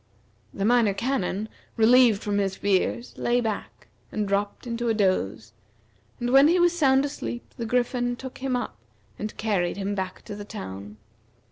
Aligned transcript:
The 0.51 0.65
Minor 0.65 0.95
Canon, 0.95 1.47
relieved 1.77 2.23
from 2.23 2.39
his 2.39 2.55
fears, 2.55 3.15
lay 3.19 3.39
back, 3.39 3.85
and 4.11 4.27
dropped 4.27 4.65
into 4.65 4.89
a 4.89 4.95
doze; 4.95 5.53
and 6.19 6.31
when 6.31 6.47
he 6.47 6.59
was 6.59 6.75
sound 6.75 7.05
asleep 7.05 7.53
the 7.55 7.67
Griffin 7.67 8.15
took 8.15 8.39
him 8.39 8.55
up, 8.55 8.79
and 9.19 9.37
carried 9.37 9.77
him 9.77 9.93
back 9.93 10.23
to 10.23 10.35
the 10.35 10.43
town. 10.43 10.97